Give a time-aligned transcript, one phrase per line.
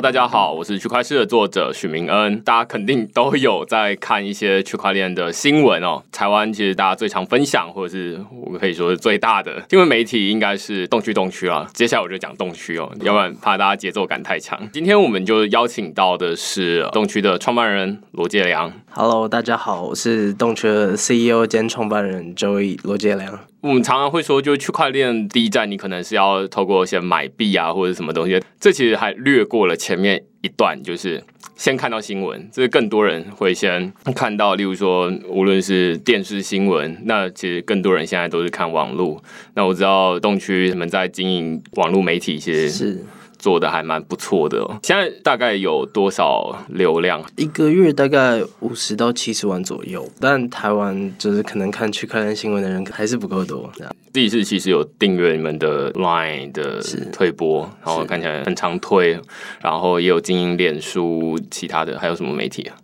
[0.00, 2.40] 大家好，我是区块链的作者许明恩。
[2.40, 6.02] 大家肯定都有在看一些区块链的新闻哦。
[6.10, 11.68] 台湾其实大家最常分享，或者是我可以说是最大的新闻媒体，应该是动区动区啊。
[11.74, 14.58] 接下来我就讲动区哦，要不然怕大家节奏感太强。
[14.72, 18.72] 今天我们就邀请到的是动区的创办人罗介良。
[18.92, 23.38] Hello，大家好，我是动区的 CEO 兼创办人 Joey 罗介良。
[23.62, 28.40] 我们常常会说，就是区块链第一站，你可能是要透过先买币啊，或者什么东西。
[28.58, 31.22] 这其实还略过了前面一段，就是
[31.56, 34.54] 先看到新闻，这是更多人会先看到。
[34.54, 39.22] 例如说，无论是电视新闻，那其实更多人现在都是看网络。
[39.54, 43.04] 那我知道东区他们在经营网络媒体，其实是。
[43.40, 47.24] 做的还蛮不错的，现在大概有多少流量？
[47.36, 53.72] 一个月大概五十到七十万左右，但台湾就是可能看区块链新闻的人还是不够多。
[54.12, 56.82] 第一次其实有订阅你们的 Line 的
[57.12, 59.18] 推播，然后看起来很常推，
[59.60, 62.76] 然后也有经营脸书，其他的还有什么媒体啊？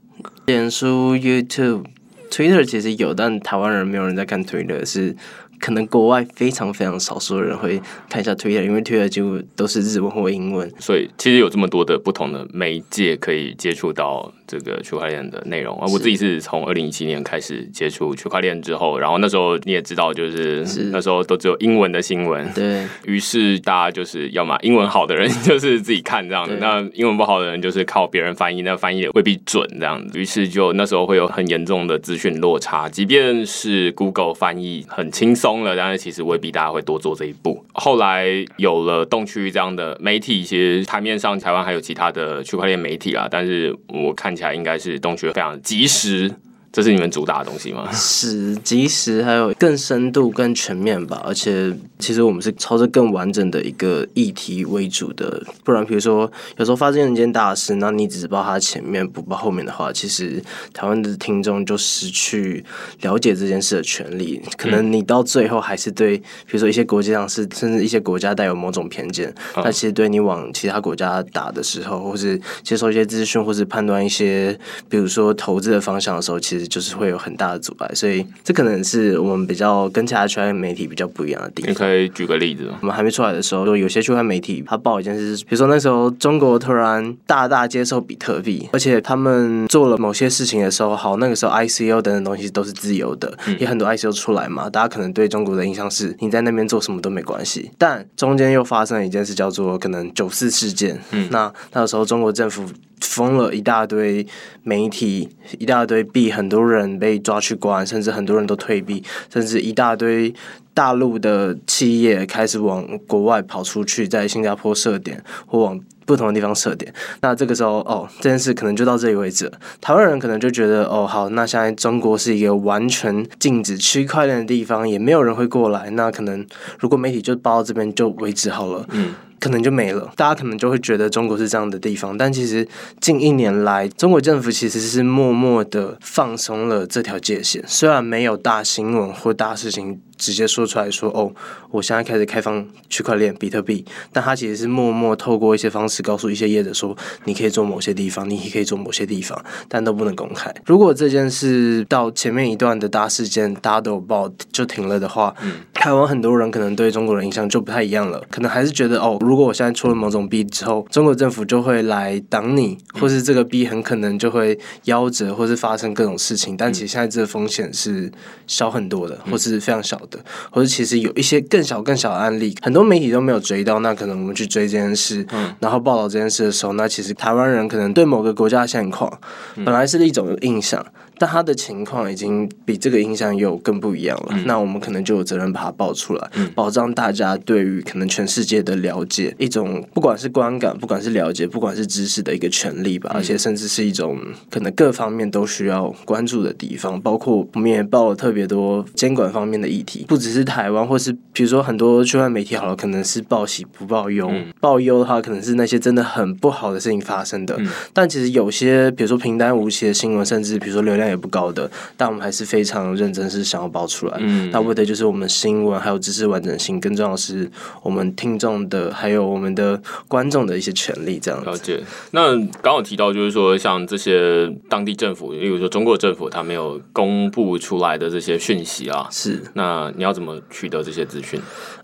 [0.47, 1.85] 脸书、YouTube、
[2.31, 5.15] Twitter 其实有，但台湾人没有人在看 Twitter 是。
[5.61, 14.33] 可能国外非常非常少数的人会看一下推特，因为推特几乎都是日文或英文，所以其实有这么多的不同的媒介可以接触到。
[14.49, 22.87] 这个区块链的内容啊，我自己是从二零一七年开始接触区块链之后，然后那时候你也知道，就是那时候都只有英文的新闻，对。
[23.07, 30.01] 于是大家就是要么英文好的人就是自己看这样子，那英文不好的人就是靠别人翻译，那翻译也未必准这样。
[30.07, 37.65] 子，于是就那时候会有很严重的资讯落差，即便是 Google 翻译很轻松了，但是其实未必大家会多做这一步。
[37.73, 38.27] 后来
[38.59, 44.37] 有了动区这样的媒体，其实台面上台湾还有其他的区块链媒体啊，但是我看。
[44.37, 46.31] 起来应该是动区非常及时。
[46.77, 47.91] 这是你们主打的东西吗？
[47.91, 51.23] 是及时，还有更深度、更全面吧。
[51.25, 55.43] 而且，其实我们是朝着更完整的一个议题为主的。
[55.65, 60.43] 不然，比如说有时候发生一件大事，那你只报它前面，不报后面的话，其实
[60.75, 62.63] 台湾的听众就失去
[63.01, 64.43] 了解这件事的权利。
[64.59, 69.35] 可能你到最后还是对，比如说一些国际上是，甚至一些国家带有某种偏见。
[69.57, 74.59] 那其实对你往其他国家打的时候，或是接受一些资讯，或是判断一些，
[74.91, 76.66] 比如说投资的方向的时候，其实。
[76.67, 81.71] 就是会有很大的阻碍，所以这可能是我们比较跟其他区块链媒体比较不一样的地方。
[81.71, 82.79] 你可以举个例子吗？
[82.81, 101.01] 我们还没出来的时候，就有些区块链媒体他报一件事，比如说那时候中国突然大大接受比特币，而且他们做了某些事情的时候，好，那个时候 ICO 等等东西都是自由的，也很多 ICO 出来嘛，大家可能对中国的印象是你在那边做什么都没关系，但中间又发生了一件事，叫做可能九四事件。
[101.11, 102.65] 嗯，那那个时候中国政府。
[103.01, 104.27] 封了一大堆
[104.63, 110.33] 媒体，一大堆币，很多人被抓去关，甚至很多人都退币，甚至一大堆
[110.77, 116.93] 大陆的企业开始往国外跑出去，在新加坡设点或往不同的地方设点。
[117.23, 119.51] 那这个时候，哦，这件事可能就到这里为止。
[119.81, 125.89] 台湾人可能就觉得，哦，好，那现在中国是一个完全禁止区块链的地方，也没有人会过来。
[125.93, 126.47] 那可能
[126.79, 128.87] 如果媒体就报到这边就为止好了。
[128.91, 129.15] 嗯。
[129.39, 132.67] 可能就没了，大家可能就会觉得中国是这样的地方，但其实
[133.01, 140.01] 近一年来，中国政府其实是默默的放松了这条界限，虽然没有大新闻或大事情。
[140.17, 141.31] 直接说出来说哦，
[141.71, 149.39] 我现在开始开放区块链比特币，但他其实是默默透过一些方式告诉一些业者说，你可以做某些地方，你也可以做某些地方，
[149.69, 150.53] 但都不能公开。
[150.65, 155.35] 如果这件事到前面一段的大事件大家都有报就停了的话，
[155.75, 166.57] 台湾很多人可能对中国人印象就不太一样了，可能还是觉得哦，如果我现在出了某种币之后，中国政府就会来挡你，或是这个币很可能就会夭折，或是发生各种事情。
[166.57, 168.11] 但其实现在这个风险是
[168.47, 170.01] 小很多的，或是非常小。
[170.11, 170.19] 的，
[170.51, 179.21] 或者其实有一些更小更小的案例，很多媒体都没有追到，那可能我们去追这件事，嗯，然后报道这件事的时候，那其实台湾人可能对某个国家的现况，
[179.57, 180.85] 本来是一种印象。
[181.19, 194.19] 但他的情况已经比这个印象又更不一样了，那我们可能就有责任把它报出来，保障大家对于可能全世界的了解，一种不管是观感，不管是了解，不管是知识的一个权利吧，而且甚至是一种
[194.51, 204.31] 可能各方面都需要关注的地方，包括我们也报了特别多监管方面的议题，不只是台湾，或是比如说很多区外媒体好了，可能是报喜不报忧，
[204.61, 207.59] 报忧的话可能是那些真的很不好的事情发生的，
[207.95, 211.06] 但其实有些比如说平淡无奇的新闻，甚至比如说流量。
[211.07, 214.17] 量也不高的，但我们还是非常认真，是想要报出来。
[214.21, 217.51] 嗯，那为的就是我们新闻还有知识完整性，更重要的是
[217.83, 221.19] 我们听众的还有我们的观众的一些权利。
[221.19, 221.83] 这样了解。
[222.11, 229.41] 那刚好提到就是说，像这些当地政府，例如说中国政府，他没有公布出来的这些讯息啊，是。
[229.55, 231.41] 那你要怎么取得这些资讯？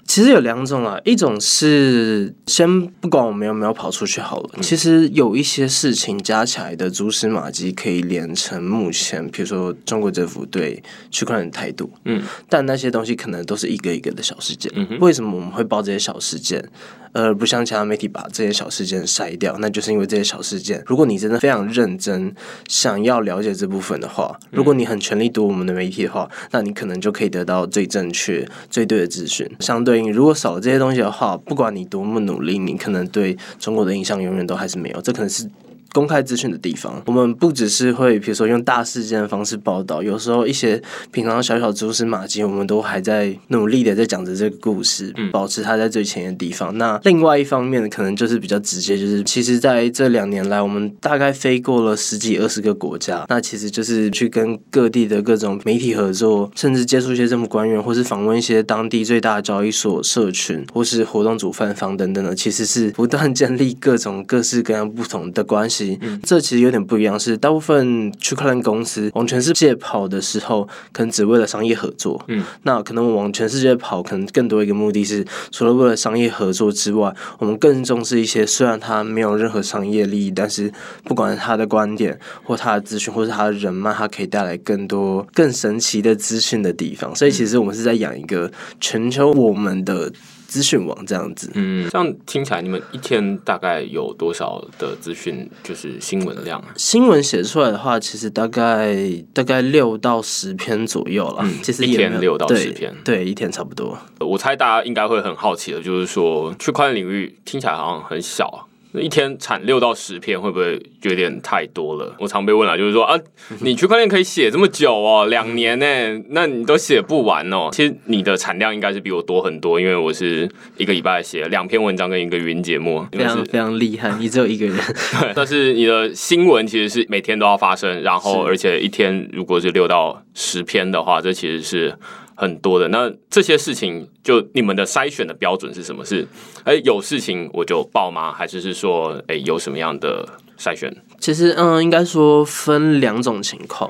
[0.06, 4.58] 其实有两种啊，一种是先不管我们有没有跑出去好了。
[4.60, 11.90] 其实有一些事情加起来的蛛丝马迹，可以连成目前，比如说中国政府对区块链的态度。
[12.04, 14.70] 嗯，但那些东西可能都是一个一个的小事件。
[15.00, 16.68] 为什么我们会报这些小事件？
[17.14, 20.82] 而不像其他媒体把这些小事件筛掉，那就是因为这些小事件。
[20.86, 22.34] 如果你真的非常认真
[22.68, 29.46] 想要了解这部分的话，如果你很全力读我们的媒体的话，那你可能就可以得到最正确、最对的资讯。
[29.60, 35.00] 相对应，如果少了这些东西的话，不管你多么努力，你可能对中国的印象永远都还是没有。
[35.00, 35.48] 这可能是。
[35.92, 40.80] 公开资讯的地方，我们不只是会，比如说用大事件的方式报道，有时候一些
[41.10, 46.76] 平常小小蛛丝马迹，我们都还在努力的在讲着这个故事，保持它在最前沿的地方。
[46.78, 65.81] 那另外一方面，可能就是比较直接，就是其实在这两年来，我们大概飞过了十几二十个国家，那其实就是去跟各地的各种媒体合作，甚至接触一些政府官员，或是访问一些当地最大的交易所社群，或是活动主办方等等的，其实是不断建立各种各式各样不同的关系。
[66.22, 72.22] 这其实有点不一样，是大部分区块链公司往全世界跑的时候，可能只为了商业合作。
[72.28, 80.72] 嗯，那可能往全世界跑，可能更多一个目的是，除了为了商业合作之外，我们更重视一些虽然他没有任何商业利益，但是
[81.04, 87.14] 不管是他的观点或他的资讯，或是他的人脉，他可以带来更多更神奇的资讯的地方。
[87.14, 88.50] 所以其实我们是在养一个
[88.80, 90.12] 全球我们的。
[90.52, 96.66] 资讯网这样子，嗯，这样听起来，你们一天大概有多少的资讯，就是新闻量啊？
[96.76, 98.94] 新闻写出来的话，其实大概
[99.32, 101.42] 大概六到十篇左右了。
[101.62, 103.96] 其实一天六到十篇，对，一天差不多。
[104.18, 108.68] 我猜大家应该会很好奇的，就是说区块链领域听起来好像很小啊。
[108.94, 112.14] 一天产六到十篇会不会有点太多了？
[112.18, 113.18] 我常被问了，就是说啊，
[113.60, 115.86] 你区块链可以写这么久哦，两年呢，
[116.30, 117.70] 那你都写不完哦。
[117.72, 124.14] 其实你的产量应该是比我多很多，因为我是一个礼拜写两篇文章跟一个语音节目，非常非常厉害。
[124.18, 124.76] 你只有一个人，
[125.34, 131.96] 但是你的新闻其实是每天都要发生，然后而且一天如果是六到十篇的话，这其实是。
[132.34, 136.04] 很多的那这些事情，就你们的筛选的标准是什么？
[136.04, 136.26] 是
[136.64, 138.32] 哎有事情我就报吗？
[138.32, 140.94] 还是是说哎有什么样的筛选？
[141.22, 143.88] 其实嗯，应该说分两种情况。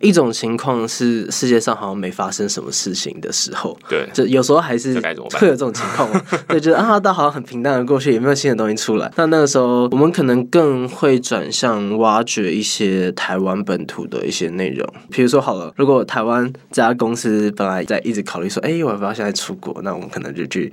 [0.00, 6.08] 一种情况是世界上好像没发生什么事情的时候，对，就有时候还是会有这种情况，
[6.46, 9.10] 对，觉得啊，大好像很平淡的过去，也没有新的东西出来。
[9.16, 19.80] 那那个时候，我们可能更会转向挖掘一些台湾本土的一些内容，比如说好了，如果台湾这家公司本来在一直考虑说，哎，我要不要现在出国？
[19.82, 20.72] 那我们可能就去。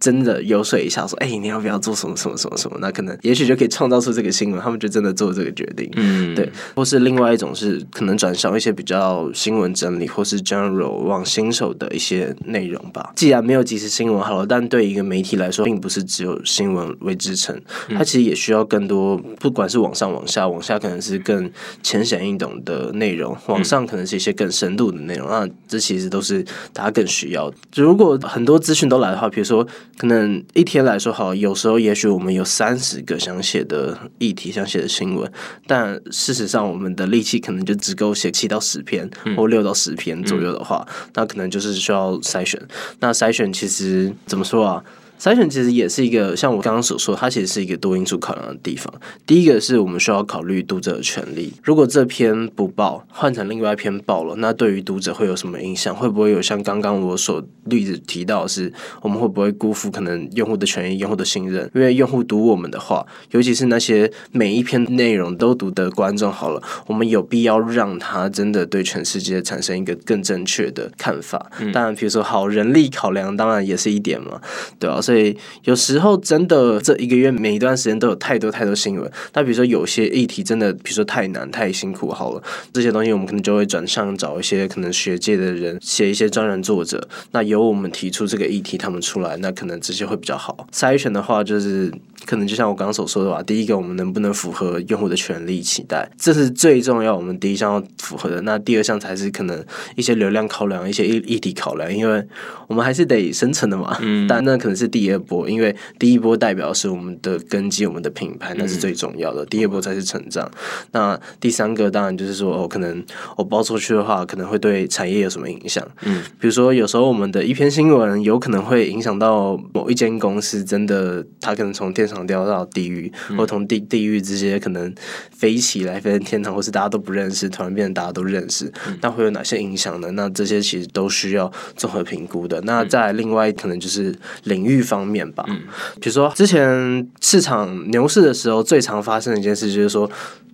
[0.00, 5.90] 真的游说一下，说：“哎，你要不要做什么什么什么什么？”那可能也许就可以创造出这个新闻，他们就真的做这个决定。
[5.96, 6.50] 嗯，对。
[6.76, 13.12] 或是另外一种是可能转向一些比较新闻整理，或是 general 往新手的一些内容吧。
[13.16, 21.50] 既然没有即时新闻好了，但对一个媒体来说，并不是只有新闻为支撑，它其实也需要更多，不管是往上往下，往下可能是更
[21.82, 25.28] 浅显易懂的内容，往上可能是一些更深度的内容。
[25.28, 27.52] 那这其实都是大家更需要。
[27.74, 29.66] 如果很多资讯都来的话，比如说。
[29.98, 35.30] 可能一天来说好，有时候也许我们有三十个想写的议题、想写的新闻，
[35.66, 42.60] 但事实上我们的力气可能就只够写七到十篇或六到十篇左右的话，那可能就是需要筛选。
[43.00, 44.84] 那筛选其实怎么说啊？
[45.20, 48.92] 筛选其实也是一个像我刚刚所说，它其实是一个多因素考量的地方。
[49.26, 51.52] 第一个是我们需要考虑读者的权利。
[51.62, 55.94] 如果这篇不报，换成另外一篇报了，那对于读者会有什么影响？
[55.94, 58.72] 会不会有像刚刚我所例子提到，是
[59.02, 61.68] 我们会不会辜负可能用户的权益、用户的信任？
[61.74, 71.50] 因为用户读我们的话，尤其是那些每一篇内容都读的观众，好了，我们有必要让他真的对全世界产生一个更正确的看法。
[71.72, 74.40] 当然，比如说好人力考量，当然也是一点嘛，
[74.78, 75.00] 对吧？
[75.08, 75.34] 所以
[75.64, 79.10] 有时候真的这一个月每一段时间都有太多太多新闻。
[79.32, 82.42] 那比如说有些议题真的，比如说太难太辛苦好了，
[82.74, 87.08] 这些东西我们可能就会转向找一些可能学界的人写一些专栏作者。
[87.30, 90.66] 那由我们提出这个议题，他们出来，那可能这些会比较好。
[90.74, 91.90] 筛选的话，就是
[92.26, 97.16] 可能就像我刚刚所说的吧，第一个我们能不能符合用户的权利期待，这是最重要。
[97.16, 99.64] 我们第一项要符合的，那第二项才是可能
[99.96, 102.22] 一些流量考量、一些议议题考量，因为
[102.66, 103.96] 我们还是得生存的嘛。
[104.02, 104.97] 嗯，但那可能是第。
[104.98, 109.46] 第二波，因为第一波代表是我们的根基、我们的品牌，那是最重要的。
[109.46, 110.50] 第二波才是成长。
[110.90, 113.04] 那第三个当然就是说，哦，可能
[113.36, 115.86] 我包出去的话，可能会对产业有什么影响？
[116.02, 124.92] 嗯，比如说有时候我们的一篇新闻有可能会影响到某一间公司，真的它可能从天上掉到地狱，或从地地狱直接可能
[125.30, 130.10] 飞起来飞天堂，或是大家都不认识，突然变成大家都认识，那会有哪些影响呢？
[130.10, 132.60] 那这些其实都需要综合评估的。
[132.62, 134.12] 那在另外可能就是
[134.42, 135.60] 领域方面吧，嗯
[136.00, 140.10] 比如说之前市场牛市的时候，最常发生的一件事就是说。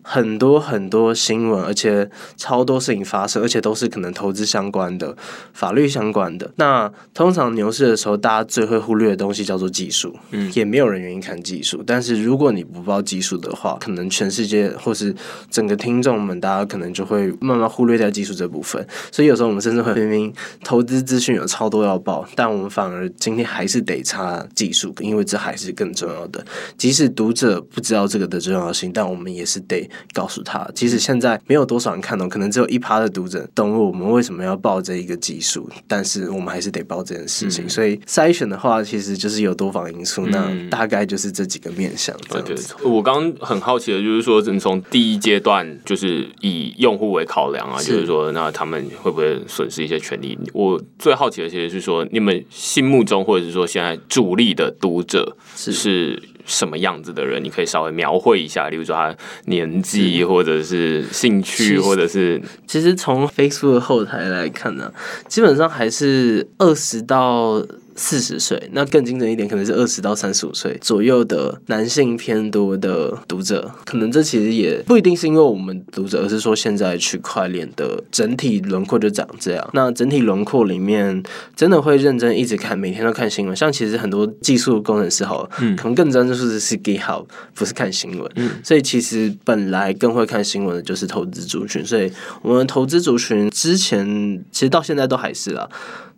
[0.07, 5.17] 很多很多新闻，而且超多事情发生，而且都是可能投资相关的、
[5.55, 6.51] 法律相关的。
[6.57, 11.83] 那通常牛市的时候，大家最会忽略的东西叫做技术，嗯，也没有人愿意看技术。
[11.87, 15.15] 但是如果你不报技术的话，可能全世界或是
[15.51, 18.87] 整个听众们，大家可能就会慢慢忽略掉技术这部分。
[19.11, 24.24] 所以有时候我们甚至会明明投资资讯有超多要报，但我们反而今天还是得查
[24.55, 26.45] 技术，因为这还是更重要的。
[26.77, 29.89] 即使读者不知道这个的重要性，但我们也是得。
[30.13, 37.69] 告诉他，即使现在没有多少人看懂，可能只有一趴的读者懂我们为什么要报这一个技术，但是我们还是得报这件事情。
[37.69, 42.17] 所以筛选的话，其实就是有多方因素，那大概就是这几个面向。
[42.29, 42.75] 这样子。
[42.85, 50.39] 我刚刚很好奇的就是说，你从第一阶段就是以用户为考量啊，就是说，那他们会不会损失一些权利？
[50.53, 56.23] 我最好奇的其实是说，你们心目中或者是说现在主力的读者是。
[56.47, 57.43] 什么样子的人？
[57.43, 59.17] 你可以稍微描绘一下，例如说他
[59.47, 62.39] 年纪，或者是兴趣，或者是……
[62.67, 64.93] 其实从 Facebook 后台来看呢，
[65.27, 67.67] 基本上还是二十到。
[67.97, 73.71] 四十岁，那更精准一点，可能是二十到三十五岁左右的男性偏多的读者。
[73.85, 79.71] 可能这其实也不一定是因为我们读者，而是说现在区块链的整体轮廓就长这样。
[79.73, 81.23] 那整体轮廓里面，
[81.55, 83.55] 真的会认真一直看，每天都看新闻。
[83.55, 87.25] 像其实很多技术工程师好，嗯，可能更专注的是 get 好，
[87.55, 88.33] 不是看新闻。
[88.37, 91.85] 嗯，所以其实本来更会看新闻的就是投资族群。
[91.85, 92.11] 所以
[92.43, 95.69] 我们投资族群之前，其实到现在都还是啦。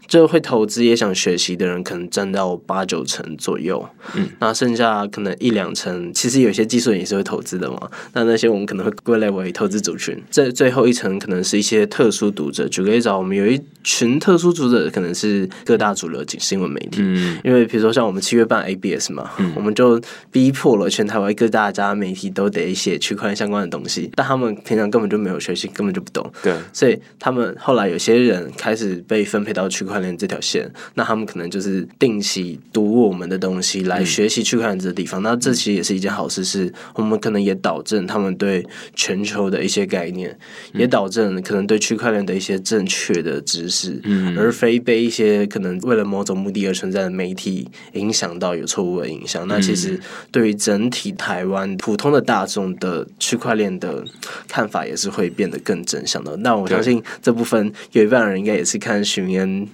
[0.07, 3.89] 就会投资也想学习的人，可能占到八九成左右。
[4.15, 7.91] 嗯，那剩下可能一两成，其实有些技术人也是会投资的嘛。
[8.13, 10.17] 那那些我们可能会归类为投资族群。
[10.31, 12.69] 这最后一层可能是一些特殊读者。
[12.69, 16.99] 举个例子，我们有一群特殊读者，可能是各大主流新闻媒体。
[17.01, 26.31] 嗯，因为比如说像我们七月办 ABS 嘛，我们就逼迫了全台湾各大家媒体都得写区块链相关的东西，但他们平常根本就没有学习，根本就不懂。
[26.45, 29.96] 对，所以他们后来有些人开始被分配到区块。
[29.99, 35.23] 链这条线，那他们可能就是定期读我们的东西来学习区块链这个地方。
[35.23, 40.37] 那这其实也是一件好事，是我们可能也导正他们对全球的一些概念，
[40.75, 49.47] 也导正可能对区块链的一些正确的知识，嗯，而非被一些可能为了某种目的而存在的媒体影响到有错误的影响。
[49.49, 49.99] 那其实
[50.31, 54.05] 对于整体台湾普通的大众的区块链的
[54.49, 56.37] 看法，也是会变得更正向的。
[56.39, 59.67] 那我相信这部分有一半人应该也是看许言。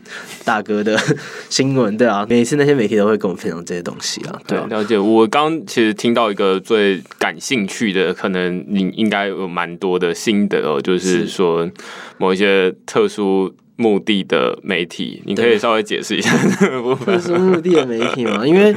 [0.45, 0.99] 大哥的
[1.49, 4.99] 新闻，对啊，每次那些媒体都会跟我分享这些东西啊，对，了解。
[4.99, 11.71] 我刚其实听到一个最感兴趣的，可能你应该有蛮多的心得哦，就是说
[12.19, 16.31] 某一些特殊目的的媒体，你可以稍微解释一下
[16.61, 17.17] 这个部分。
[17.17, 18.75] 特殊目的的媒体嘛， 因为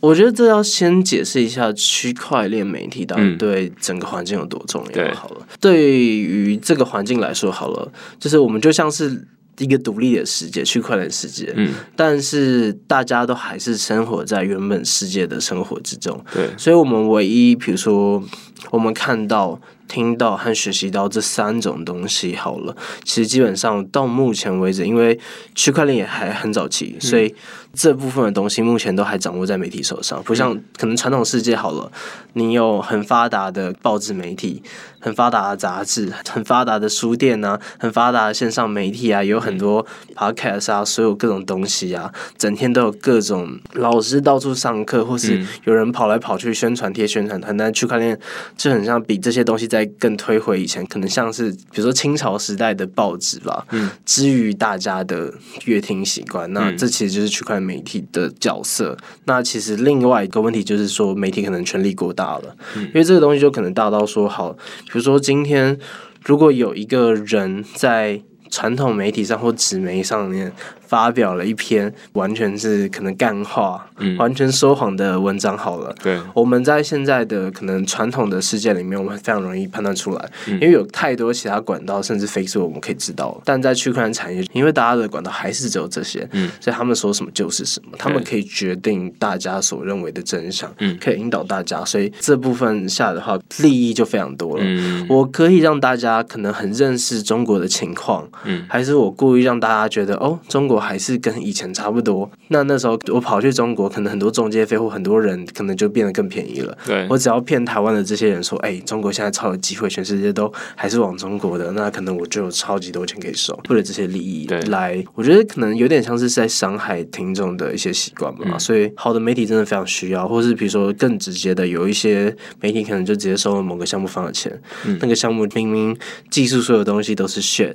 [0.00, 5.14] 我觉得这要先解释一下区块链媒体到底对整个环境有多重要。
[5.14, 9.26] 好了，对于这个环境来说，好了，就是我们就像是。
[9.58, 18.22] 一个独立的世界，区块链世界，嗯，但是大家都还是生活在原本世界的生活之中，对，所以我们唯一，比如说，
[18.70, 25.18] 我们看到、听到和学习到这三种东西，好了，其实基本上到目前为止，因为
[25.54, 27.34] 区块链也还很早期，所以。
[27.74, 31.92] 这部分的东西目前都还掌握在媒体手上，不像可能传统世界好了，
[32.32, 34.60] 你有很发达的报纸媒体、
[34.98, 39.86] 很发达的杂志、很发达的书店啊、很发达的线上媒体啊，有很多
[40.16, 47.40] podcast 啊，所有各种东西啊，整天都有各种老师到处上课，或是有人跑来跑去宣传贴宣传。
[47.56, 48.18] 但区块链
[48.56, 55.32] 就很像比这些东西在更推回以前，可能像是比如说清朝时代的报纸吧，嗯，之于大家的
[55.66, 56.52] 阅听习惯。
[56.52, 57.58] 那这其实就是区块。
[57.68, 64.56] 媒体的角色，那其实另外一个问题就是说，媒体可能权力过大了，因为这个东西就可能大到说，好，
[64.90, 65.78] 比如说今天
[66.24, 70.52] 如果有一个人在传统媒体上或纸媒上面
[70.88, 73.86] 发表了一篇完全是可能干话、
[74.18, 75.94] 完全说谎的文章好了。
[76.02, 83.40] 对，我们在现在的可能传统的世界里面，我们非常容易判断出来，因为有太多其他管道，甚至 Facebook 我们可以知道。
[83.44, 94.62] 但在区块链产业，因为大家的管道还是只有这些，嗯，所以他们说什么就是什么，他们可以决定大家所认为的真相，嗯，可以引导大家，所以这部分下的话，利益就非常多了。
[94.64, 102.30] 嗯，我可以让大家可能很认识中国的情况，嗯，还是我故意让大家觉得哦，中国还是跟以前差不多。
[102.48, 106.76] 那那时候我跑去中国，可能很多中介费或很多人可能就变得更便宜了。
[106.86, 118.58] 对，我只要骗台湾的这些人说，哎，中国现在超有机会，全世界都还是往中国的，那可能我就有超级多钱可以收，为了这些利益来，我觉得可能有点像是在伤害听众的一些习惯吧。
[118.58, 124.60] 所以好的媒体真的非常需要，或是比如说更直接的，有一些媒体可能就直接收了某个项目方的钱，
[125.00, 125.96] 那个项目明明
[126.30, 127.74] 技术所有东西都是炫，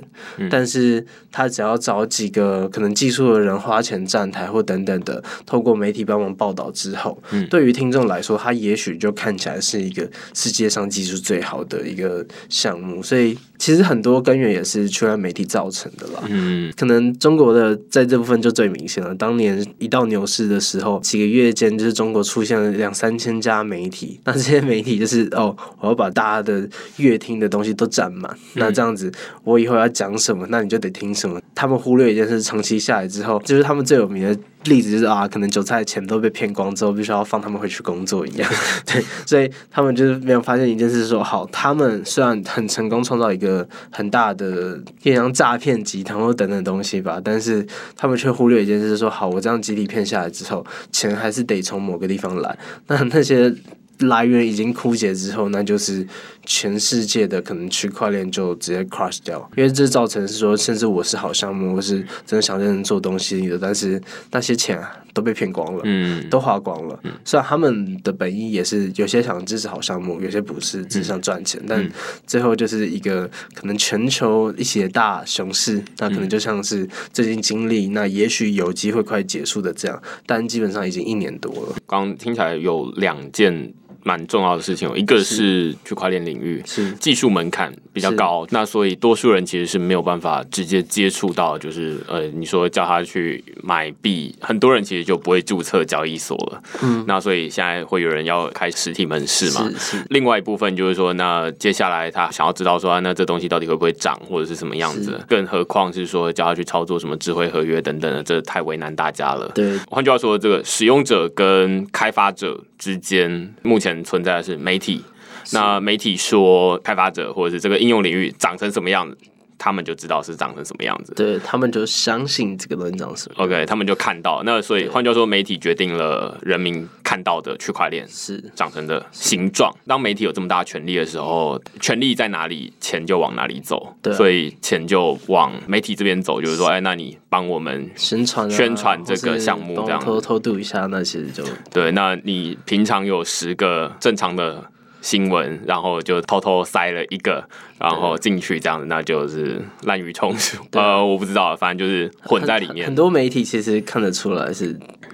[0.50, 7.20] 但是他只要找几个可能技术的人花钱站台或等等的，透过媒体帮忙报道之后，
[7.50, 13.36] 对于听众来说，他也许就看起来是一个世界上技术最好的一个项目，所以。
[13.56, 16.22] 其实很多根源也是区块媒体造成的啦。
[16.28, 19.14] 嗯，可能中国的在这部分就最明显了。
[19.14, 24.20] 当年一到牛市的时候，几个月间就是中国出现了两三千家媒体。
[24.24, 28.36] 那这些媒体就是哦，我要把大家的乐听的东西都占满。
[28.54, 29.10] 那这样子，
[29.44, 31.40] 我以后要讲什么，那你就得听什么。
[31.54, 34.38] 他们忽略一件事，长期下来之后，就是他们最有名的。
[34.64, 38.50] 例子就是啊，可能韭菜的钱都被骗光之后，必须要放他们回去工作一样。
[38.86, 52.58] 对，所以他们就是没有发现一件事，说好，他们虽然很成功创造一个很大的，偏向诈骗集团或等等东西吧，但是他们却忽略一件事，说好，我这样集体骗下来之后，钱还是得从某个地方来。
[52.86, 53.54] 那那些。
[54.00, 56.06] 来源已经枯竭之后，那就是
[56.44, 64.80] 全世界的可能区块链就直接 crush 掉，因为这造成是说，甚至我是好项目，我是真的想认真做东西的，但是那些钱
[65.12, 67.00] 都被骗光了，嗯，都花光了。
[67.24, 71.88] 虽然他们的本意也是有些想支持好项目，有些不是只想赚钱，但
[72.26, 81.76] 最后就是一个可能全球一些大熊市，那可能就像是最近经历，那也许有机会快结束的这样，但基本上已经一年多了。
[81.86, 83.72] 刚听起来有两件。
[84.04, 96.62] 蛮重要的事情，一个是区块链领域是技术门槛比较高，那所以多数人其实是没有办法直接接触到，就是呃，你说叫他去买币，很多人其实就不会注册交易所了。
[96.82, 99.66] 嗯，那所以现在会有人要开实体门市嘛？
[99.78, 100.04] 是是。
[100.10, 105.18] 另外一部分就是说，那接下来他想要知道说，那这东西到底会不会涨，或者是什么样子？
[105.26, 109.50] 更何况是说叫他去操作什么智慧合约等等的，这太为难大家了。
[109.54, 113.93] 对，换句话说，这个使用者跟开发者之间目前。
[114.02, 115.04] 存在的是媒体，
[115.52, 119.16] 那媒体说开发者或者是这个应用领域长成什么样子。
[119.64, 123.42] 他们就知道是长成什么样子，对他们就相信这个东西长什么。
[123.42, 129.74] OK，他们就看到那，所以换句话说，媒体决定了人民看到的区块链是长成的形状。
[129.86, 133.96] 当媒体有这么大权力的时候，权力在哪里，钱就往哪里走。
[134.02, 141.90] 对，所以钱就往媒体这边走，就是说，哎，那你帮我们宣传宣传这个项目，这样偷偷渡一下，那其实就对。
[141.92, 144.62] 那你平常有十个正常的。
[145.04, 147.46] 新闻，然后就偷偷塞了一个，
[147.78, 150.56] 然后进去这样子，那就是滥竽充数。
[150.72, 152.86] 呃，我不知道，反正就是混在里面。
[152.86, 154.72] 很多媒体其实看得出来是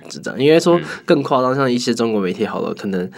[0.09, 3.11] 这样，因为说更夸张，像一些中国媒体好了，可能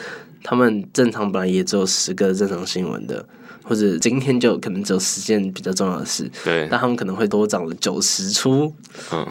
[0.42, 3.26] 他们正常本来也只有十个正常新闻的。
[3.62, 8.72] 或者今天就可能只有十件比较重要的事，对，但他们可能会多涨了九十出，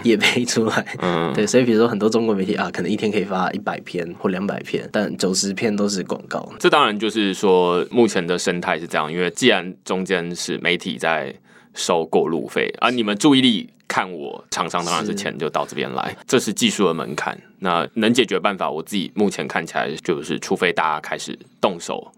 [0.04, 6.48] 也配出来，嗯，对，所以比如说很多中国媒体啊，可能一天可以发一百篇或两百篇，但九十篇都是广告。
[6.60, 11.34] 这当然就是说目前的生态是这样，因为既然中间是媒体在
[11.74, 17.38] 收过路费，而你们注意力看我厂商当然是钱就到这边来，这是技术的门槛。
[17.60, 22.12] 那能解决办法，我自己目前看起来就是，除非大家开始动手。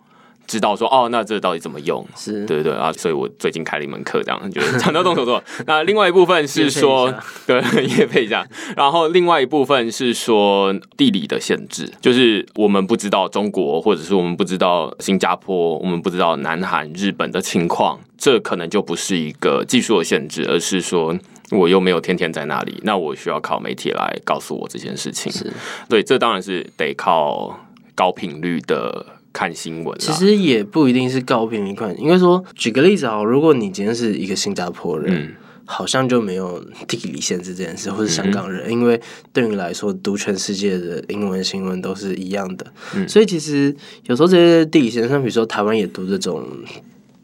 [0.45, 2.05] 知道说哦，那这到底怎么用？
[2.15, 5.41] 是对对对啊，所以我最近开了一门课，这样就是讲到动手做。
[5.65, 7.13] 那另外一部分是说，
[7.47, 7.61] 对，
[7.97, 8.45] 也配这样。
[8.75, 21.17] 然后另外一部分是说地理的限制，就是我们不知道中国，或者是我们不知道新加坡，我们不知道南韩、日本的情况，这可能就不是一个技术的限制，而是说
[21.51, 25.31] 我又没有天天在那里，那我需要靠媒体来告诉我这件事情。
[25.31, 25.51] 是
[25.89, 27.57] 对，这当然是得靠
[27.95, 29.05] 高频率的。
[29.33, 31.91] 看新闻，其实也不一定是高频一块。
[31.93, 39.01] 应该说，举个例子啊，如果你今天是一个新加坡人，好像就没有地理限制这件事，或是香港人，因为
[39.33, 42.65] 对你来说，读全世界的英文新闻都是一样的。
[43.07, 46.47] 所以其实有时候这些地理限制，比如说台湾也读这种。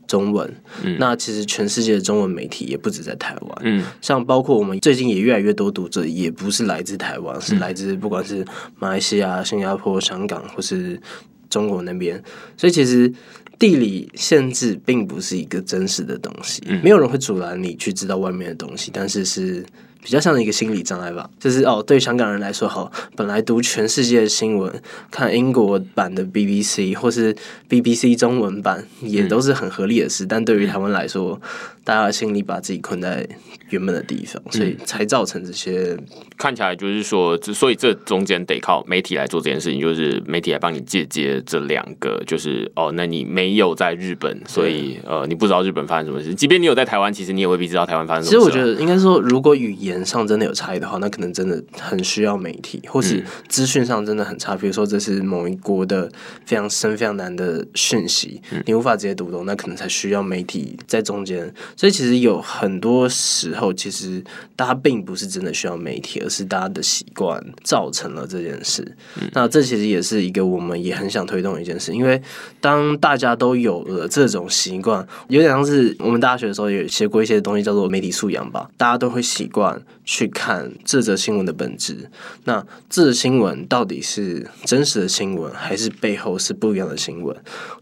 [0.10, 0.52] 中文。
[0.98, 8.44] 那其实全世界的中文媒体也不止在台湾，嗯，像包括我们最近也越来越多读者，也不是来自台湾，是来自不管是
[8.80, 11.00] 马来西亚、新加坡、香港或是
[11.50, 12.22] 中国那边。
[12.58, 13.12] 所以其实
[13.58, 19.66] 地理限制并不是一个真实的东西，没有人会阻拦你去知道外面的东西，但是是。
[20.02, 24.74] 比较像一个心理障碍吧，就是哦，对香港人来说，好，本来读全世界的新闻，
[25.12, 27.36] 看英国版的 BBC 或是
[27.68, 30.26] BBC 中文版，也都是很合理的事。
[30.26, 31.40] 但对于台湾来说，
[31.84, 33.28] 大家心里把自己困在
[33.70, 35.98] 原本的地方，所以才造成这些。
[36.38, 46.34] 看起来就是说，所以这中间得靠媒体来做这件事情，就是媒体来帮你借接这两个，就是哦，那你没有在日本，所以呃，你不知道日本发生什么事。
[46.34, 48.38] 即便你有在台湾，其实你也未必知道台湾发生什么事。
[48.38, 54.56] 其实我觉得应该说，如果语言言上真的有差异的话，那可能真的很需要媒体，或是资讯上真的很差。
[54.56, 56.08] 比如说，这是某一国的
[56.46, 61.52] 非常深、非常难的讯息，你无法直接读懂，那可能才需要媒体在中间。
[61.76, 64.24] 所以，其实有很多时候，其实
[64.56, 68.96] 大家并不是真的需要媒体，而是大家的习惯造成了这件事。
[69.34, 72.22] 那这其实也是一个我们也很想推动的一件事，因为
[72.62, 79.82] 当大家都有了这种习惯，有点像是我们大学的时候也学过一些东西，叫做媒体素养吧，大家都会习惯。
[80.12, 82.10] 去看这则新闻的本质，
[82.46, 87.38] 那这则新闻到底是真实的新闻，还是背后是不一样的新闻？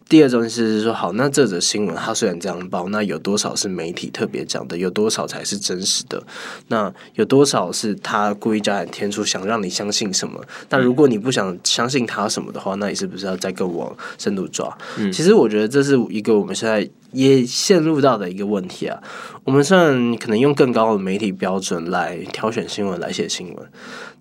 [0.10, 4.78] 第二种是说，好，那这则新闻它虽然这样报，那有多少是媒体特别讲的？
[4.78, 6.24] 有多少才是真实的？
[6.70, 10.42] 那有多少是他故意加点天出，想让你相信什么？
[10.70, 14.76] 那如果你不想相信他什么的话，那你是不是要再更往深度抓？
[15.12, 18.98] 其实我觉得这是一个我们现在也陷入到的一个问题啊。
[19.44, 23.70] 我们虽然可能用更高的媒体标准来挑选新闻来写新闻，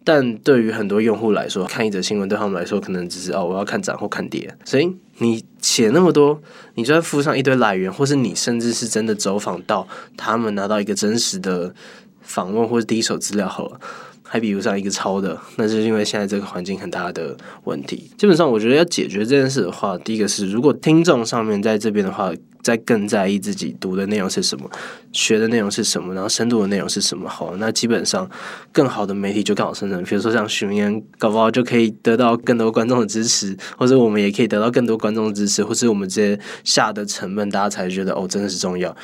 [0.06, 4.88] 但对于很多用户来说，看一则新闻对他们来说可能只是哦，我要看涨或看跌，所以。
[5.18, 6.38] 你写那么多，
[6.74, 11.74] 你就算附上一堆来源，或是你甚至是真的走访到他们拿到一个真实的
[12.20, 13.80] 访问或者第一手资料好了，
[14.22, 18.10] 还比不上一个抄的，那就是因为现在这个环境很大的问题。
[18.18, 22.30] 基本上，我觉得要解决这件事的话，第一个是如果听众上面在这边的话。
[22.66, 24.68] 在更在意自己读的内容是什么，
[25.12, 27.28] 学的内容是什么，然后深度的内容是什么。
[27.28, 28.28] 好，那基本上
[28.72, 30.02] 更好的媒体就更好生成。
[30.02, 38.94] 比如说像许明言，搞不好就可以得到更多观众的支持，或者我们也可以得到更多观众的支持，或者我们这些下的成本，大家才觉得哦，真的是重要。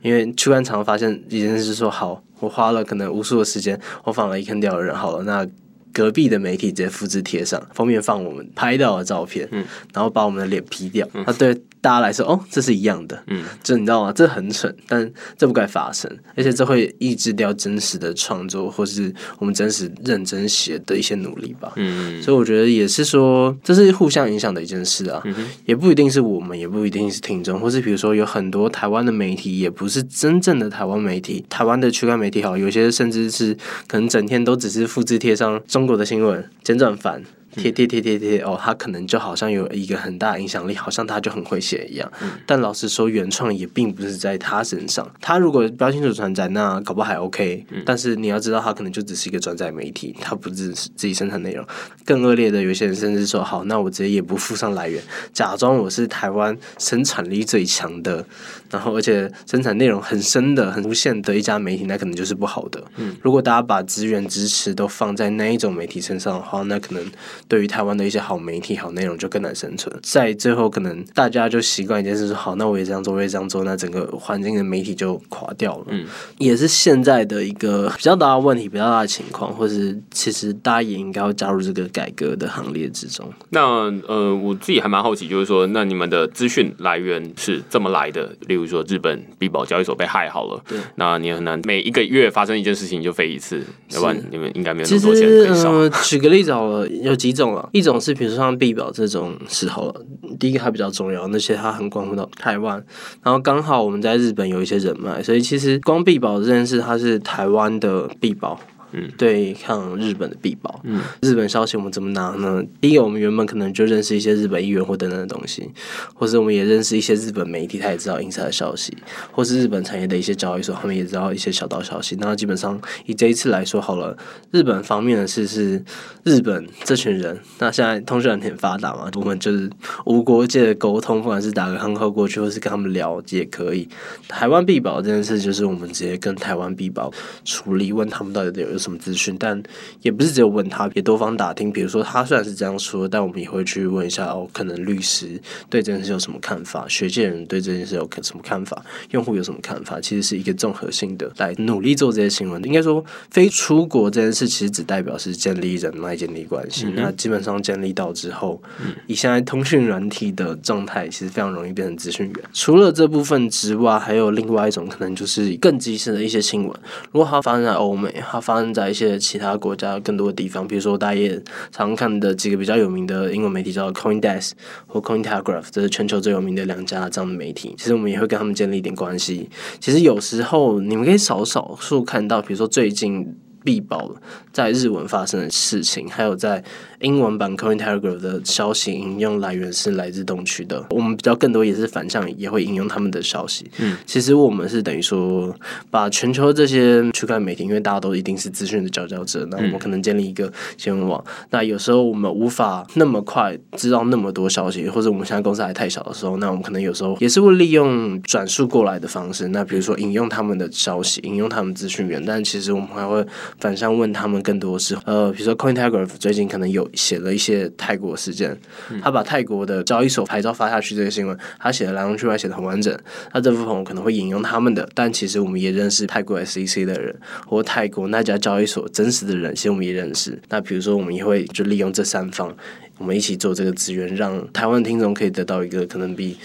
[0.00, 5.46] 因为去观场发现一件事，说好，我花了可能无数的时间，我放了一坑掉的人，好了，那。
[5.92, 14.12] 隔壁的媒体直接复制贴上，封面放我们拍到的照片，嗯，然后把我们的脸 P 掉，那对大家来说，哦，这是一样的，嗯，这你知道吗？
[14.12, 25.22] 这很蠢，但这不该发生，而且这会抑制掉真实的创作，或是我们真实认真写的一些努力吧，嗯，所以我觉得也是说，这是互相影响的一件事啊，
[25.64, 33.54] 也不一定是我们，也不一定是听众，或是比如说有很多台湾的媒体，也不是真正的台湾媒体，台湾的区块媒体好，有些甚至是
[33.86, 35.60] 可能整天都只是复制贴上。
[35.66, 37.22] 中国的新闻简转繁。
[37.56, 42.10] 贴贴贴贴贴哦，他可能就好像有一个很大影响力，好像他就很会写一样。
[42.46, 45.08] 但老实说，原创也并不是在他身上。
[45.20, 47.64] 他如果标清楚转载，那搞不好还 OK。
[47.84, 51.66] 但是你要知道，他可能就只是一个转载媒体，他不是自己生产内容。
[52.04, 58.24] 更恶劣的，有些人甚至说：“好，那我直接也不附上来源，假装我是台湾生产力最强的，
[58.70, 62.82] 然后而且生产内容很深的、很无限的一家媒体，那可能就是不好的。”
[63.20, 67.04] 如果大家把资源支持都放在那一种媒体身上的话，那可能。
[67.48, 69.92] 对于台湾的一些好媒体、好内容就更难生存。
[70.02, 75.86] 在最后，可能大家就习惯一件事，说好，那我也这样做，我也这样做，那整个环境的媒体就垮掉了。
[75.88, 76.06] 嗯，
[76.38, 83.28] 也是现在的一个比较大的问题、比较大的情况，或是其实大家也应该要加入这个改革的行列之中。
[83.48, 88.32] 那呃，我自己还蛮好奇，就是说，那你们的资讯来源是这么来的？
[88.46, 93.60] 例如说，日本币宝交易所被害好了，对，那你很难每一个月发生一件事情就飞一次，
[93.92, 95.88] 要不然你们应该没有那么多钱可以烧。
[96.04, 97.30] 举个例子好了，有几。
[97.32, 99.94] 种了，一种是比如说像币保这种时候，
[100.38, 102.84] 第一个它比较重要，那些它很关乎到台湾，
[103.22, 108.60] 然后刚好我们在日本有一些人脉，所以其实光币宝这件事，它是台湾的币宝。
[108.92, 110.80] 嗯，对抗日本的必保。
[110.84, 112.62] 嗯，日本消息我们怎么拿呢？
[112.80, 115.70] 第一个，我们原本可能就认识一些日本议员或等等的东西，
[116.14, 118.96] 或者我们也认识一些日本媒体，他也知道 inside 的消息，
[119.30, 122.16] 或是日本产业的一些交易所，他们也知道一些小道消息。
[122.18, 124.16] 那基本上以这一次来说好了，
[124.50, 125.80] 日本方面的事是
[126.24, 127.38] 日本这群人。
[127.60, 129.70] 那现在通讯很发达嘛，我们就是
[130.06, 133.88] 无国界的沟通，不管是打个航号过去，或是跟他们聊也可以。
[134.26, 137.12] 台湾必保这件事，就是我们直接跟台湾必保
[137.44, 138.79] 处理，问他们到底有。
[138.80, 139.62] 什么资讯，但
[140.02, 141.70] 也不是只有问他，也多方打听。
[141.70, 152.62] 比如说他虽然是这样说，但我们也会去问一下哦，可能律师对这件事有什么看法，学界人对这件事有什么看法，用户有什么看法，其实是一个综合性的来努力做这些新闻。
[152.64, 156.86] 应该说，非出国这件事其实只代表是建立人脉、建立关系。
[156.96, 158.60] 那基本上建立到之后，
[159.06, 162.44] 以现在通讯软体的状态，其实非常容易变成资讯源。
[162.52, 166.80] 除了这部分之外，还有另外一种可能，就是更及时的一些新闻。
[167.12, 174.52] 如果它发生在欧美，它发生在一些其他国家更多的地方，比如说大家也常看的几个比较有名的英文媒体，叫 CoinDesk
[174.86, 177.74] 或 Cointelegraph，这是全球最有名的两家这样的媒体。
[177.76, 179.48] 其实我们也会跟他们建立一点关系。
[179.80, 184.14] 其实有时候你们可以少少数看到，比如说最近必报
[184.52, 186.64] 在日文发生的事情，还有在。
[187.00, 193.70] 英文版 Coin Telegraph 的消息引用来源是来自东区的，我们比较更多也是反向，也会引用他们的消息。
[193.78, 195.54] 嗯，其实我们是等于说，
[195.90, 201.24] 把全球这些区块媒体，因为大家都一定是资讯的佼佼者，那我们可能建立一个新闻网。
[201.50, 209.48] 那有时候我们无法那么快知道那么多消息，或者我们现在公司还太小的时候，那我们可能有时候也是会利用转述过来的方式。
[209.48, 213.24] 那比如说引用他们的消息，引用他们资讯源，但其实我们还会
[213.58, 216.89] 反向问他们更多是呃，比如说 Coin Telegraph 最近可能有。
[216.94, 218.58] 写了一些泰国事件，
[219.02, 222.96] 他把泰国的交易所牌照发下去这个新闻，他写的来龙去脉写的很完整。
[223.32, 227.14] 那这部分我可能会引用他们的，但其实我们也认识泰国 SEC 的人，
[227.46, 230.40] 或泰国那家交易所真实的人，其实我们也认识。
[230.48, 232.54] 那比如说，我们也会就利用这三方，
[232.98, 236.36] 我们一起做这个资源，让台湾听众可以得到一个可能比。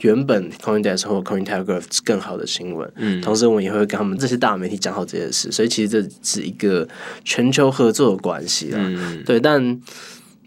[0.00, 6.88] 原本 CoinDesk 或 Cointelegraph 更好的新闻，嗯，同时我们也会跟他们这些大媒体讲好这件事，所以其实这是一个
[7.24, 9.80] 全球合作的关系啦，嗯，对，但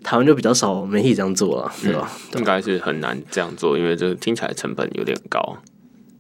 [0.04, 2.12] 台湾就比较少媒体这样做了，对吧？
[2.36, 5.58] 应该是很难这样做，因为这听起来成本有点高。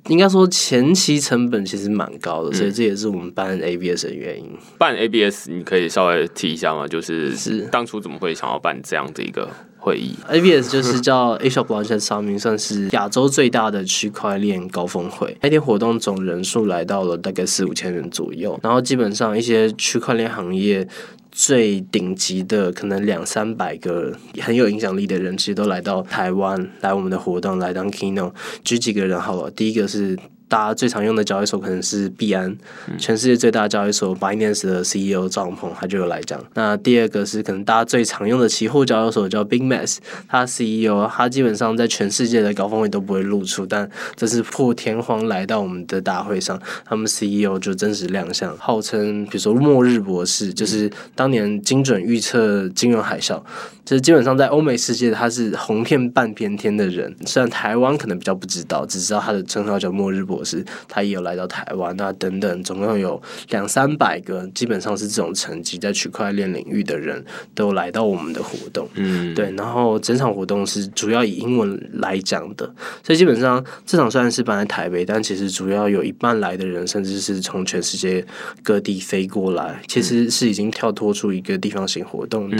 [0.07, 4.51] 应该说前期成本其实蛮高的，所以这也是我们办 ABS 的原因。
[4.77, 6.87] 办 ABS 你可以稍微提一下吗？
[6.87, 9.49] 就是是当初怎么会想要办这样的一个？
[9.85, 15.37] 会议，ABS 就是叫 Asia Blockchain Summit，算是亚洲最大的区块链高峰会。
[15.41, 20.87] 那天活动总人数来到了大概四五千人左右，然后基本上一些区块链行业
[21.31, 28.33] 最顶级的，可能两三百个很有影响力的人，其实都来到台湾来我们的活动来当 Keynote。
[28.63, 30.17] 举几个人好了，第一个是。
[30.47, 32.55] 大家最常用的交易所可能是币安，
[32.97, 36.43] 全世界最大的交易所 Binance 的 CEO 赵鹏他就有来讲。
[36.53, 53.41] 那第二个是可能大家最常用的期货交易所叫 BigMass，他 CEO 他基本上在全世界的高峰会都不会露出，但这次破天荒来到我们的大会上，他们 CEO 就真实亮相，号称比如说末日博士，就是当年精准预测金融海啸。
[53.85, 57.15] 就是基本上在欧美世界，他是红遍半边天的人。
[57.27, 68.89] 虽然台湾可能比较不知道，只知道他的称号叫末日博士，他也有来到台湾啊等等，总共有两三百个，基本上是这种成绩在区块链领域的人都来到我们的活动。
[68.95, 69.51] 嗯，对。
[69.51, 72.65] 然后整场活动是主要以英文来讲的，
[73.03, 78.25] 所以基本上这场虽然是办在台北，但其实主要有一半来的人，甚至是从全世界
[78.63, 82.57] 各地飞过来，其实是已经跳脱出一个地方型活动的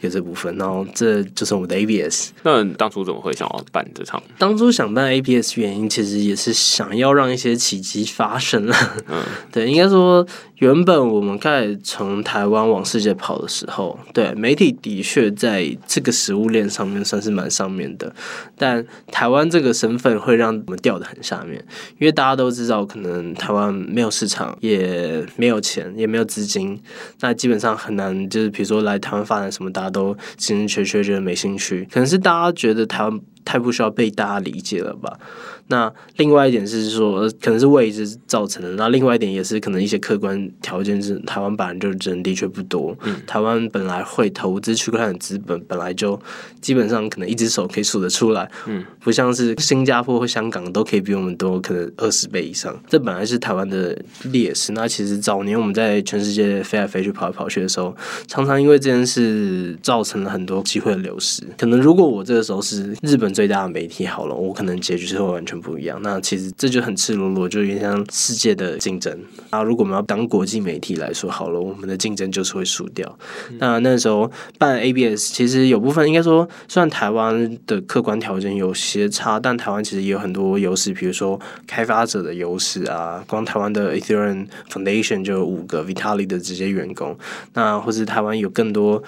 [0.00, 0.52] 一个这部分。
[0.64, 2.30] 然后这就是我们的 ABS。
[2.42, 4.22] 那当初怎么会想要办这场？
[4.38, 8.74] 当初想办 ABS 原因，其实也是想要让一些奇迹发生了。
[9.08, 9.22] 嗯，
[9.52, 10.26] 对，应该说。
[10.58, 18.14] 原本我们开始从台湾往世界跑的时候，对媒体的确在这个食物链上面算是蛮上面的，
[18.56, 21.62] 但台湾这个身份会让我们掉的很下面，
[21.98, 26.80] 因为大家都知道，可能台湾没有市场，也没有钱，也没有资金，
[27.20, 30.16] 那基本上很难，就是比如说来台湾发展什么，大家都
[30.54, 35.18] 兴兴缺缺，觉得没兴趣，可能是大家觉得台湾太不需要被大家理解了吧。
[35.66, 38.72] 那另外一点是说，可能是位置造成的。
[38.72, 42.94] 那另外一点也是可能一些客观条件是，台湾本来就人的确不多。
[43.02, 46.20] 嗯，台湾本来会投资区块链的资本本来就
[46.60, 48.50] 基本上可能一只手可以数得出来。
[48.66, 52.78] 嗯，不像是新加坡或香港都可以比我们多，可能二十倍以上。
[52.86, 54.72] 这本来是台湾的劣势。
[54.72, 61.42] 那其实早年我们在全世界飞来飞去、跑来跑去的时候，常常因为这件事造成了很多机会的流失。
[61.56, 65.60] 可能如果我这个时候是日本最大的媒体，好了，我可能结局是会完全。
[65.64, 69.18] 不一样，那其实这就很赤裸裸，就有点像世界的竞争
[69.48, 69.62] 啊。
[69.62, 73.18] 如果我们要当国际媒体来说，好了，我们的竞争就是会输掉。
[73.58, 83.24] 那那时候办 ABS，其实有部分应该说，虽然台湾的客观条件有些差，但台湾其实也有很多优势，比如说开发者的优势啊。
[83.26, 87.16] 光台湾的 Ethereum Foundation 就有五个 Vitalik 的直接员工，
[87.54, 89.02] 那或是台湾有更多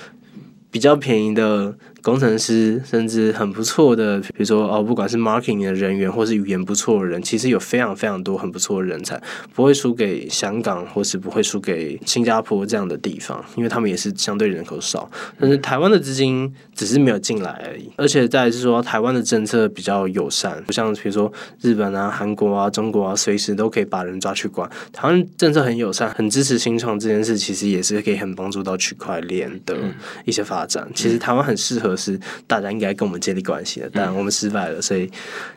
[0.71, 1.77] 比较便宜的。
[2.07, 9.21] 工程师，甚至很不错的，比如说哦，不管是 marketing 的人员，或是语言不错的人，其实有非常非常多很不错的人才，
[9.53, 15.11] 不会输给香港，或是不会输给新加坡这样的地方，因为他们也是相对人口少。
[15.41, 24.71] 但是台湾的资金只是没有进来而已，而且再是说台湾的政策比较友善，不像比如说日本啊、韩国啊、中国啊，随时都可以把人抓去关。
[24.93, 29.77] 台湾政策很友善，很支持新创这件事，其实也是可以很帮助到区块链的
[30.25, 30.89] 一些发展。
[30.95, 35.11] 其实台湾很适合是大家应该跟我们建立关系的，但我们失败了，所以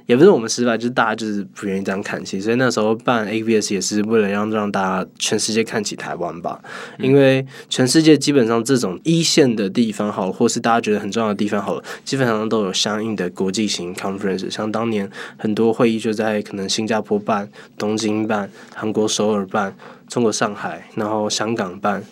[0.06, 2.39] 也不是我们失败，就是大家就是不愿意这样看齐。
[2.39, 6.60] 所以那时候办 ABS 也是为了让让大家全世界看起台湾吧，
[6.97, 19.75] 因为全世界基本上这种一线的地方好，或是大家觉得很重要的地方好了，基本上都有相应的国际型 conference，像当年很多会议就在可能新加坡办、东京办、韩国首尔办、
[20.08, 22.04] 中国上海，然后香港办。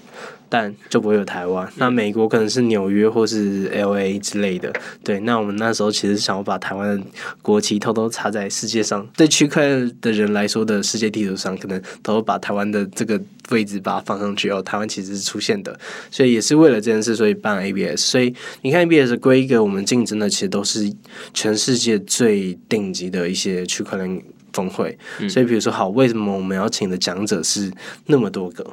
[0.49, 1.67] 但就不会有台湾。
[1.75, 4.71] 那美国可能是纽约或是 L A 之类的。
[5.03, 7.05] 对，那我们那时候其实想要把台湾的
[7.41, 14.61] 国旗偷偷插在世界上，对区块链的人来说的世界地图上，可能偷偷把台湾的这个位置把它放上去哦。
[14.61, 15.77] 台湾其实是出现的，
[16.11, 17.97] 所以也是为了这件事，所以办 A B S。
[18.11, 20.91] 所以你看 A B S 的规格，我们竞争的其实都是
[21.33, 24.21] 全世界最顶级的一些区块链
[24.53, 24.97] 峰会。
[25.29, 27.71] 所以比如说，好，为什么我们要请的讲者是
[28.05, 28.65] 那么多个？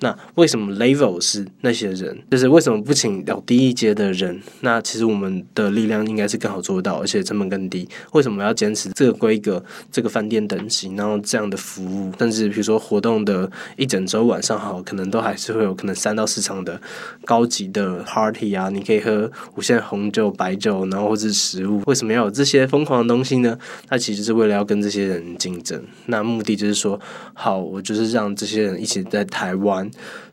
[0.00, 2.18] 那为什么 level 是那些人？
[2.30, 4.40] 就是为什么不请到第一阶的人？
[4.60, 7.88] 那其实我们的力量应该是更好做到，而且成本更低。
[8.12, 12.12] 为什么要坚持这个规格、这个饭店等级，然后这样的服务？
[12.18, 16.78] 甚至比如说活动的一整周晚上，好，可能都还是会有可能三到四场的
[17.24, 21.80] 高级的 party 啊，你可以喝无限红酒、白酒，然后或是食物。
[21.86, 23.58] 为什么要有这些疯狂的东西呢？
[23.88, 25.82] 那其实是为了要跟这些人竞争。
[26.06, 27.00] 那目的就是说，
[27.32, 29.56] 好，我就是让这些人一起在台。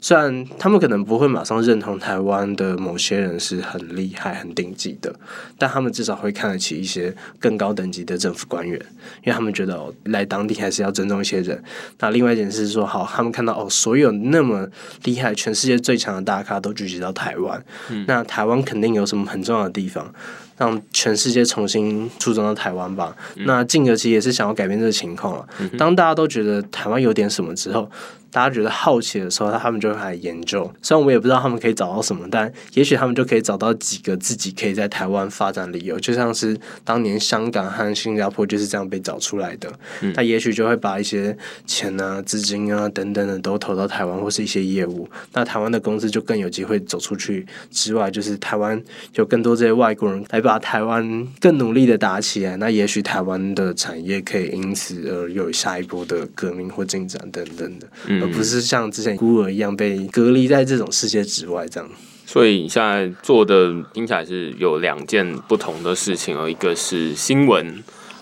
[0.02, 5.14] 虽然他们可能不会马上认同台湾的某些人是很厉害、很顶级的，
[5.58, 8.80] 但他们至少会看得起一些更高等级的政府官员，
[9.24, 11.62] 因为他们觉得哦，来当地还是要尊重一些人。
[12.00, 14.68] 那另外一点是说，好，他们看到哦，所有那么
[15.04, 17.64] 厉害、全世界最强的大咖都聚集到台湾，
[18.08, 20.14] 那台湾肯定有什么很重要的地方。
[20.60, 23.16] 让全世界重新注重到台湾吧。
[23.38, 25.48] 那进而其实也是想要改变这个情况了。
[25.78, 27.90] 当大家都觉得台湾有点什么之后，
[28.32, 30.72] 大家觉得好奇的时候，他们就会来研究。
[30.84, 36.00] 虽然我也不知道他们可以找到什么，但也许他们就可以找到几个自己可以在台湾发展理由。
[36.00, 39.72] 就像是当年香港和新加坡就是这样被找出来的。
[40.14, 45.10] 他也许就会把一些钱啊、资金啊等等的都投到台湾或是一些业务。
[45.34, 47.48] 那台湾的公司就更有机会走出去。
[47.72, 48.80] 之外，就是台湾
[49.16, 52.58] 有更多这些外国人来把台湾更努力的打起来。
[52.58, 57.88] 那也许台湾的产业可以因此而有下一波的革命或进展等等的。
[58.22, 61.90] 而不是像之前孤儿一样被隔离在这种世界之外这样。
[62.26, 67.66] 所以你现在做的听起来是有两件不同的事情哦，一个是新闻，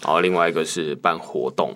[0.02, 1.76] 然后另外一个是办活动，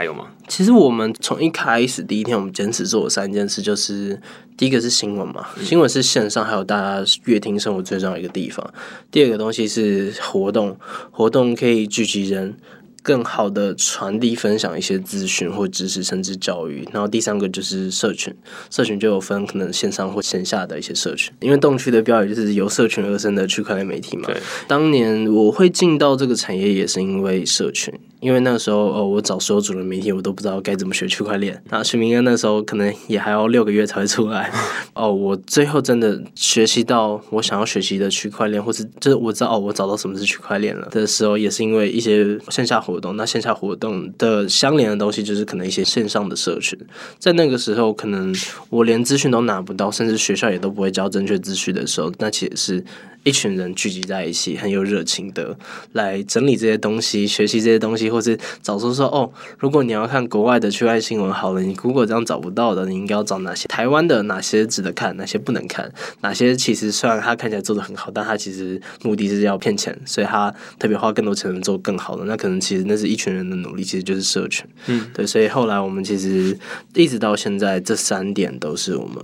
[0.00, 0.28] 还有吗？
[0.48, 4.18] 其实我们从一开始第一天，我们坚持做了三件事，就是
[4.56, 8.66] 第一个是新闻嘛，新闻是线上还有大家乐听生活最重要一个地方。
[9.10, 10.74] 第二个东西是活动，
[11.10, 12.56] 活动可以聚集人。
[13.02, 16.86] 更好的传递、分享一些资讯或知识，甚至教育。
[16.92, 18.34] 然后第三个就是社群，
[18.70, 21.32] 社群就有分可能线上或线下的一些社群。
[21.40, 24.28] 因为动区的标语就是由社群而生的区块链媒体嘛。
[24.68, 27.92] 当年我会进到这个产业，也是因为社群。
[28.20, 31.62] 因为那个时候，哦，我找所有主流媒体，我都不知道该怎么学区块链。
[31.70, 34.52] 那徐明恩那时候可能也还要六个月才会出来。
[34.94, 43.16] 哦，我最后真的学习到我想要学习的区块链，或是就是我知道哦，我找到什么是区块链了的时候，也是因为一些线下活动。
[43.16, 46.78] 那线下活动的相连的东西，就是可能一些线上的社群。
[47.18, 48.34] 在那个时候，可能
[48.68, 52.84] 我连资讯都拿不到，甚至学校也都不会教正确资讯的时候，那其实是。
[53.22, 55.56] 一群人聚集在一起，很有热情的
[55.92, 63.66] 来整理这些东西、学习这些东西，或是找出说哦，如果你要看国外的区外新闻，好了，你 Google 这样找不到的，你应该要找哪些？
[63.68, 65.92] 台湾的哪些值得看，哪些不能看？
[66.22, 72.24] 哪些其实虽然他看起来做的很好，但他其实目的是要骗钱，所以他特别花更多钱做更好的。
[72.24, 74.66] 那可能其实那是一群人的努力，其实就是社群。
[74.86, 76.58] 嗯，对，所以后来我们其实
[76.94, 79.22] 一直到现在，这三点都是我们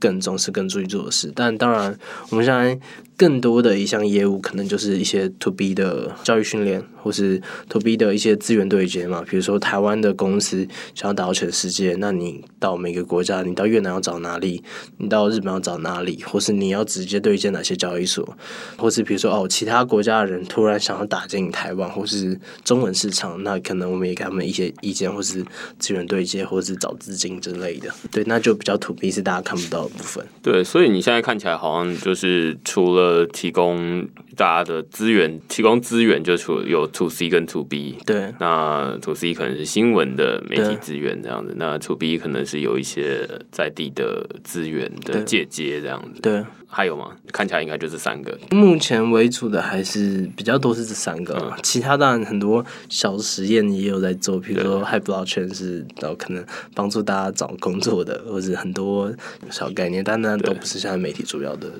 [0.00, 1.32] 更重视、更注意做的事。
[1.34, 1.96] 但当然，
[2.30, 2.76] 我们现在。
[3.16, 9.24] 更多的一项业务，可能就是一些 to B 的教育训练，或是 to B 的一些资源对接嘛。
[9.26, 14.62] 比如说，台湾的公司想要打到全世界，那你到每个国家，你到越南要找哪里？
[14.98, 16.22] 你到日本要找哪里？
[16.24, 18.36] 或是你要直接对接哪些交易所？
[18.76, 25.42] 或是比如说，哦，其他国家的人突然想要打进台湾或是中文市场，那可能我们也给他们一些意见，或是
[25.78, 27.88] 资源对接，或是找资金之类的。
[28.10, 30.22] 对，那就比较 to B 是大家看不到的部分。
[30.42, 46.20] 对，所以你现在看起来好像就是除了了提供大家的资源，提供资源就除有 to C 跟 to B，对，那 to C 可能是新闻的媒体资源这样子，那 to B 可能是有一些在地的资源的借接这样子。
[46.20, 47.12] 对，还有吗？
[47.32, 48.38] 看起来应该就这三个。
[48.50, 59.12] 目前为主的还是比较多是这三个，其他当然很多小实验也有在做，比如说 High Blockchain 是然后可能帮助大家找工作的，或者很多
[59.50, 61.70] 小概念，但那都不是现在媒体主要的。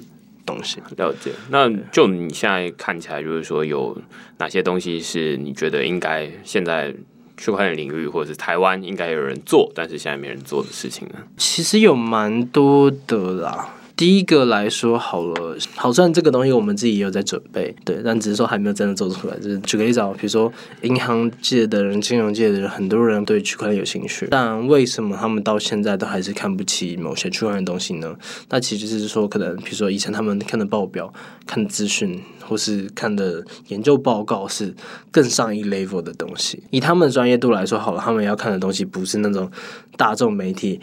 [0.47, 4.01] 东西了解，那就你现在看起来，就是说有
[4.39, 6.95] 哪些东西是你觉得应该现在
[7.37, 11.17] 区块链领域或者是台湾应该有人做，但是现在没人做的事情呢？
[11.37, 13.75] 其实有蛮多的啦。
[13.97, 19.35] 第一个来说好了，好像这个东西我们自己也有在准备，对，但只是说还没有真的做出来。
[19.39, 28.15] 就是举个例子，比如说银行界的人、金融界的人，很多人对区块链有兴趣，但为什么他们到现在都还是看不起某些区块链的东西呢？
[28.51, 31.11] 那其实就是说，可能比如说以前他们看的报表、
[31.47, 34.75] 看资讯，或是看的研究报告是
[35.11, 36.63] 更上一 level 的东西。
[36.71, 39.51] 以他们的专业度来说，好了，他们要看的东西不是那种
[39.97, 40.79] 大众媒体。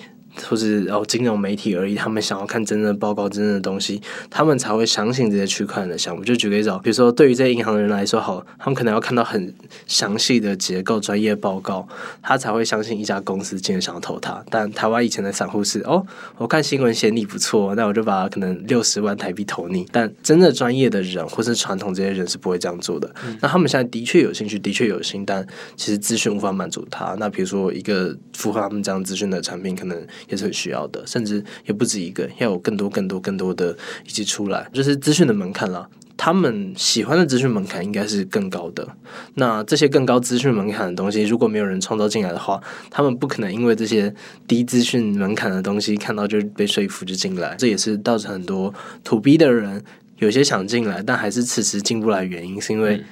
[0.48, 6.24] 或是哦金融媒体而已，他们想要看真正的报告、真正的东西，他们才会相信这些区块链的项目。
[6.24, 9.54] 就举个例子，比如说对于这些银行的人来说，好，他们可能要看到很
[9.86, 11.88] 详细的结构、专业报告，
[12.22, 14.44] 他才会相信一家公司今天想要投他。
[14.50, 16.06] 但台湾以前的散户是哦，
[16.38, 19.86] 我看新闻写你不错，那我就把可能六十万台币投你。
[19.92, 23.14] 但真的专业的人或是传统这些人是不会这样做的。
[23.40, 27.16] 那他们现在的确有兴趣，的确有心，但其实资讯无法满足他。
[27.20, 30.04] 那比如说一个符合他们这样资讯的产品，可能。
[30.30, 35.88] 也是很需要的，甚至也不止一个，要有更多、更多、更多的一起出来，就是资讯的门槛了。
[36.16, 38.88] 他们喜欢的资讯门槛应该是更高的。
[39.34, 42.62] 那这些更高资讯门槛的东西，如果没有人创造进来的话，
[42.92, 44.14] 他们不可能因为这些
[44.48, 47.56] 低资讯门槛的东西看到就被说服就进来。
[47.58, 49.84] 这也是造成很多土逼的人
[50.20, 53.04] 有些想进来，但还是迟迟进不来原因，是因为。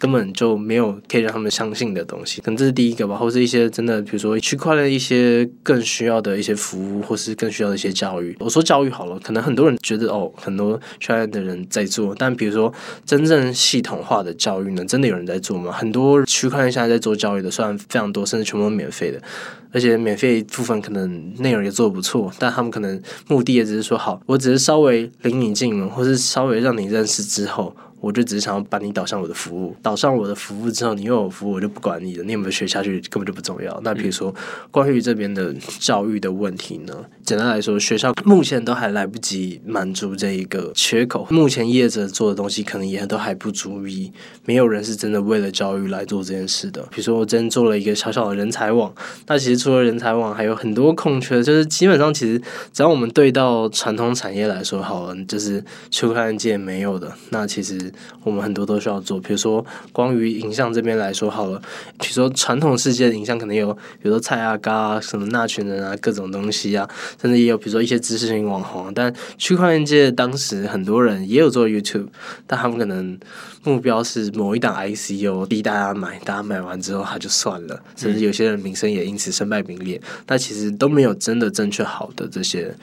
[0.00, 8.34] 根本就没有可以让他们相信的东西，可能这是第一个吧，或是一些真的，比如说区块链一些更需要的一些服务，或是更需要的一些教育。
[8.40, 12.72] 我说教育好了，可能很多人觉得哦，很多区块链的人在做，但比如说
[13.04, 15.70] 真正系统化的教育呢，真的有人在做吗？
[15.70, 19.20] 很多区块链现在在做教育的，虽然非常多，甚至全部都免费的，
[19.70, 22.98] 而且免费部分可能内容也做的不错，但他们可能
[23.28, 27.76] 目的也只是说，好，我只是稍微领你进门，或是稍微让你认识之后。
[28.00, 33.78] 我就只是想要把你导向我的服务，导向我的服务之后，你又有服务，我就不管你了，你有没有学下去根本就不重要。
[33.84, 34.34] 那比如说
[34.70, 36.94] 关于这边的教育的问题呢？
[37.22, 41.26] 简单来说，学校目前都还来不及满足这一个缺口。
[41.30, 44.10] 目前业者做的东西可能也都还不足以，
[44.44, 46.80] 没有人是真的为了教育来做这件事的。
[46.90, 48.92] 比如说，我真做了一个小小的人才网，
[49.26, 51.42] 那其实除了人才网，还有很多空缺。
[51.42, 52.40] 就是基本上，其实
[52.72, 57.89] 只要我们对到传统产业来说，好了，就是区块链界没有的，那其实。
[58.22, 61.60] 我们很多都需要做，比如说关于影像这边来说，好了，
[61.98, 66.88] 比如说传统世界的影像可能有，比如说蔡阿嘎，什么那群人啊，各种东西啊，
[67.20, 68.92] 甚至也有比如说一些知识型网红。
[68.94, 72.08] 但区块链界当时很多人也有做 YouTube，
[72.46, 73.18] 但他们可能
[73.62, 80.00] 目标是某一档 ICO 逼大家买，大家买完之后他就算了，甚至有些人名声也因此身败名裂。
[80.26, 82.74] 但其实都没有真的正确好的这些。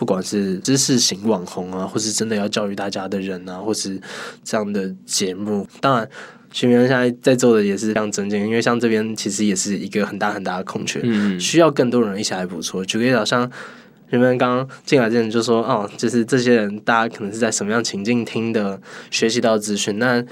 [0.00, 4.00] 不管是知识型网红啊，或是真的要教育大家的人啊，或是
[4.42, 6.08] 这样的节目，当然，
[6.50, 12.82] 徐明现在在做的也是非常正经，因为像这边其实也是一个很大很大的空缺，嗯，需要更多人一起来补充。
[12.86, 13.40] 举个例子，像
[14.08, 18.80] 人们刚刚进来之前就说，哦，就是这些人，大家可能是在什么样情境听的，
[19.10, 20.24] 学习到资讯，那。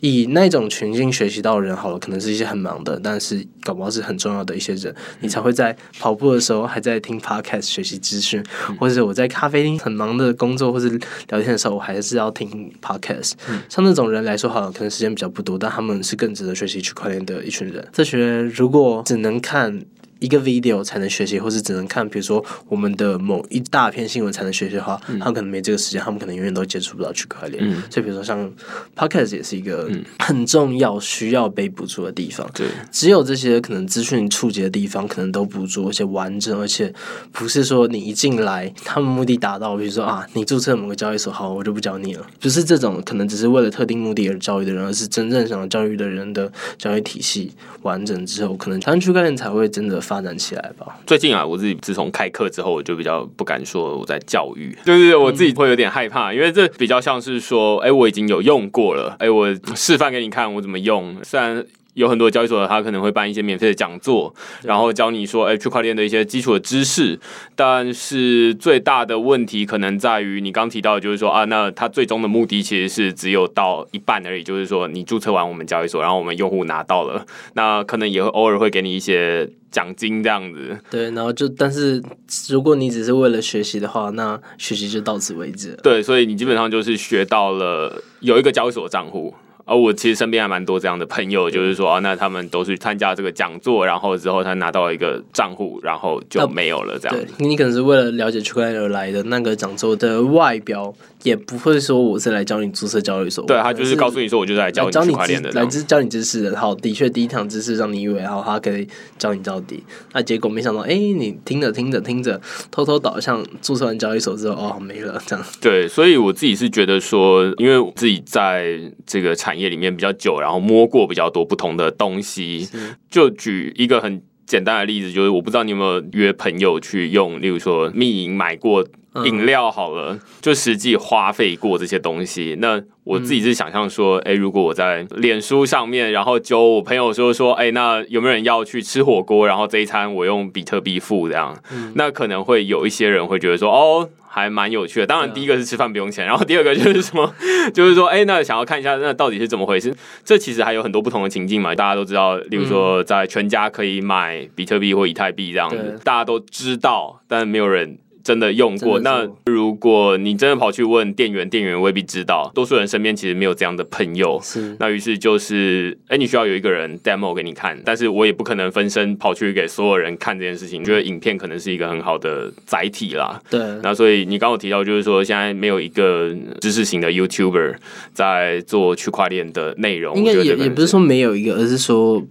[0.00, 8.44] 以那种群境学习到的人好了，可能是一些很忙的，但是搞不好是很重要的一些人，你才会在跑步的时候还在听 podcast 学习资讯，
[8.78, 10.88] 或者我在咖啡厅很忙的工作或者
[11.28, 13.32] 聊天的时候，我还是要听 podcast。
[13.68, 17.86] 像那种人来说，好了，可能时间比较不多，但他们是更值得学习区块链的一群人。
[17.92, 19.84] 这群人如果只能看。
[20.20, 27.62] 一个 video 才能学习，或是只能看，比如说我们的某一大篇新闻才能学习的话，他们可能没这个时间，他们可能永远都接触不到区块链。
[27.90, 28.50] 所以，比如说像
[28.96, 32.48] podcast 也是一个很重要、需要被捕捉的地方。
[32.54, 36.92] 对，只有这些可能资讯触及的地方，可能都捕捉，而且完整，而且
[37.32, 47.52] 不是说你一进来，他们目的达到，比如说啊，你注册某个交易所，好，我就不教你了，不是这种可能只是为了特定目的而教育的人，而是真正想要教育的人的教育体系
[47.82, 50.24] 完整之后，可能台湾区块链才会真的发。
[50.24, 50.98] 展起来吧。
[51.06, 61.14] 最近啊，我自己自从开课之后，我就比较不敢说我在教育， 就是我自己会有点害怕，因为这比较像是说，哎，我已经有用过了，哎，我示范给你看我怎么用。
[61.22, 61.62] 虽然
[61.94, 67.18] 有很多交易所，他可能会办一些免费的讲座，然后教你说，哎，区块链的一些基础的知识。
[67.56, 77.24] 但是最大的问题可能在于你刚提到，就是说啊，那它最终的目的其实是只有到一半而已，就是说你注册完我们交易所，然后我们用户拿到了，
[77.54, 80.78] 那可能也会偶尔会给你一些奖金这样子。
[80.90, 82.02] 对，然后就但是
[82.48, 85.78] 如果你只是为了学习的话，那学习就到此为止。
[85.82, 89.32] 对，所以你基本上就是学到了有一个交易所账户。
[89.64, 97.16] 而我其实身边还蛮多这样的朋友，就是说啊，那他们都是参加这个讲座，然后之后他拿到一个账户，然后就没有了这样。
[97.16, 100.94] 对，你可能是为了了解区块链而来的那个讲座的外表。
[101.24, 106.54] 也不会说我是来教你注册交易所，对他就是告诉你说，我就是来教你区块链的，来教你知识的。
[106.54, 108.86] 好，的确第一堂知识让你以为好，他可以
[109.18, 112.38] 教你到底，那结果没想到，哎，你听着听着听着，
[112.70, 115.44] 偷偷导向注册完交易所之后，哦，没了这样。
[115.62, 122.68] 对，所以我自己是觉得说，因为自己在这个产业里面比较久，然后摸过比较多不同的东西，
[123.10, 128.86] 就举一个很简单的例子，就是我不知道你有没有约朋友去用，例如说密银买过。
[129.24, 132.56] 饮料好了，就实际花费过这些东西。
[132.58, 139.46] 那我自己是想象说，哎，如果我在脸书上面，然后揪我朋友说说，哎，那有没有人要去吃火锅？
[139.46, 141.56] 然后这一餐我用比特币付这样，
[141.94, 145.06] 那可能会有一些人会觉得说，哦，还蛮有趣的。
[145.06, 147.32] 当然，第一个是吃饭不用钱， 然后第二个就是什么，
[147.72, 149.94] 就是说，哎，那想要看一下那到底是怎么回事？
[150.24, 151.74] 这其实还有很多不同的情境嘛。
[151.74, 157.98] 大家都知道，例如说在全家可以买比特币或以太币这样子，大家都知道，但没有人。
[158.24, 158.98] 真的用过？
[159.00, 162.50] 那如果你真的跑去问店员，店员未必知道。
[162.54, 164.40] 多数人身边其实没有这样的朋友。
[164.42, 164.74] 是。
[164.80, 170.82] 那于是就是，哎，你需要有一个人 demo 给你看，但是我也不可能分身跑去给所有人看这件事情。
[170.82, 173.38] 觉得影片可能是一个很好的载体啦。
[173.50, 173.60] 对。
[173.82, 177.74] 那所以你刚刚提到，就是说现在没有一个知识型的 YouTuber
[178.14, 180.16] 在做区块链的内容。
[180.16, 182.22] 应该也也不是说没有一个，而是说。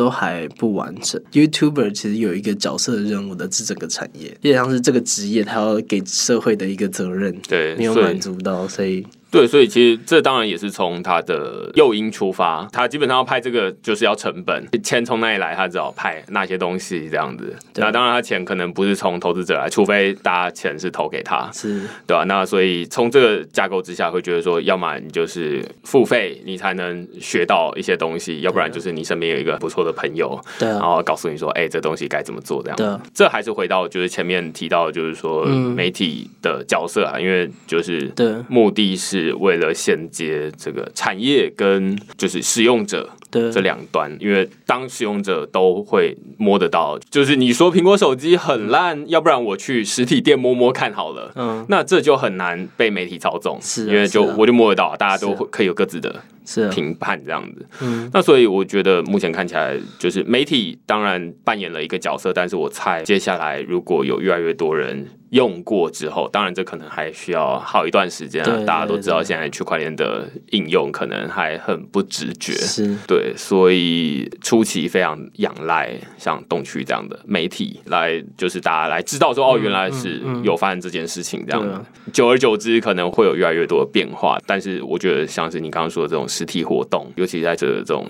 [0.00, 1.20] 都还不完整。
[1.30, 9.06] YouTuber 其实有一个角色的任务的，是整个产业，就像是这个职业，他要给社会的一个责任，对，没有满足到，所以。
[9.30, 17.54] 对，所以其实这当然也是从他的诱因出发，他基本上要拍这个就是要成本，钱从哪里来，他只好拍那些东西这样子。
[17.76, 22.24] 那当然他钱可能不是从投资者来，除非大家钱是投给他，是对吧？
[22.24, 33.00] 那所以从这个架构之下，会觉得说，要么你就是付费，你才能学到一些东西；，要不然就是你身边有一个不错的朋友，对，然后告诉你说，哎，这东西该怎么做这样。
[33.14, 39.19] 这还是回到就是前面提到，就是说媒体的角色啊，因为就是对目的是。
[39.20, 56.22] 是为了衔接这个产业跟就是使用者这两端，因为当使用者都会摸得到，就是你说苹果手机很烂，要不然我去实体店摸摸看好了，嗯，那这就很难被媒体操纵，是因为就我就摸得到，大家都会可以有各自的
[56.70, 65.06] 评判这样子，嗯，那所以我觉得目前看起来就是媒体当然扮演了一个角色，但是我猜接下来如果有越来越多人。
[65.30, 68.64] 用过之后，当然这可能还需要好一段时间啊。
[68.66, 72.96] 大家都知道，现在区块链的应用可能还很不直觉，是。
[73.06, 81.84] 对，所以初期非常仰赖像东区这样的媒体来，就是大家来知道说，哦，原来是有发生这件事情这样的。
[82.12, 84.38] 久而久之，可能会有越来越多的变化。
[84.46, 88.06] 但是我觉得，像是你刚刚说的这种实体活动，尤其在这这种。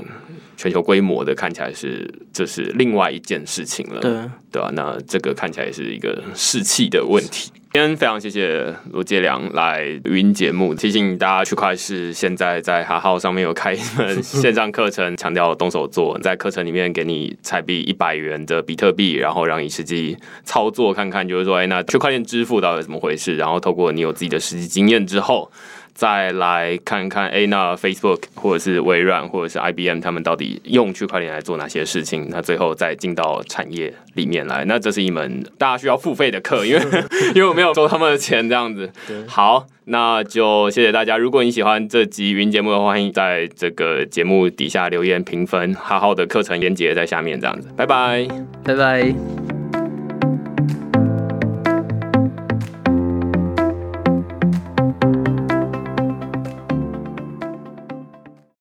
[0.56, 4.12] 全球规模的看起来是这是另外一件事情了，对
[4.52, 4.70] 对吧？
[4.74, 7.50] 那这个看起来是一个士气的问题。
[7.72, 23.36] 今天非常谢谢罗杰良来语音节目，提醒大家，区块是现在在哈号上面有开一门线上课程，强调动手做，在课程里面给你彩币一百元的比特币，然后让你实际操作看看，就是说，哎，那区块链支付到底怎么回事？
[23.36, 25.48] 然后透过你有自己的实际经验之后。
[25.95, 32.28] 再来看看，哎，那 Facebook 或者是微软或者是 IBM，他们到底用区块链来做哪些事情？
[32.30, 36.80] 那最后再进到产业里面来，那这是一门大家需要付费的课，因为
[37.34, 38.91] 因为我没有收他们的钱，这样子。
[39.26, 41.18] 好，那就谢谢大家。
[41.18, 47.68] 如果你喜欢这集云节目的话，欢迎在这个节目底下留言评分，好好的课程连接在下面，这样子。
[47.76, 48.26] 拜拜，
[48.64, 49.59] 拜拜。